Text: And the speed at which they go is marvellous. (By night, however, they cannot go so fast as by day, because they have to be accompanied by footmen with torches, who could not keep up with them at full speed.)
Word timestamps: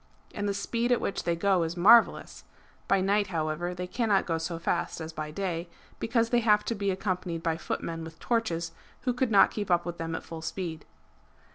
And 0.33 0.49
the 0.49 0.53
speed 0.55 0.91
at 0.91 0.99
which 0.99 1.25
they 1.25 1.35
go 1.35 1.61
is 1.61 1.77
marvellous. 1.77 2.43
(By 2.87 3.01
night, 3.01 3.27
however, 3.27 3.75
they 3.75 3.85
cannot 3.85 4.25
go 4.25 4.39
so 4.39 4.57
fast 4.57 4.99
as 4.99 5.13
by 5.13 5.29
day, 5.29 5.69
because 5.99 6.31
they 6.31 6.39
have 6.39 6.65
to 6.65 6.73
be 6.73 6.89
accompanied 6.89 7.43
by 7.43 7.57
footmen 7.57 8.03
with 8.03 8.17
torches, 8.17 8.71
who 9.01 9.13
could 9.13 9.29
not 9.29 9.51
keep 9.51 9.69
up 9.69 9.85
with 9.85 9.99
them 9.99 10.15
at 10.15 10.23
full 10.23 10.41
speed.) 10.41 10.85